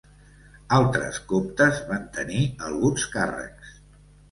[0.77, 3.79] Altres coptes van tenir alguns càrrecs.